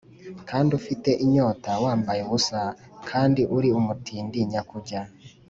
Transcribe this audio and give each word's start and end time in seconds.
kandi 0.49 0.69
ufite 0.79 1.09
inyota, 1.23 1.71
wambaye 1.83 2.21
ubusa 2.23 2.61
kandi 3.09 3.41
uri 3.57 3.69
umutindi 3.79 4.37
nyakujya. 4.51 5.01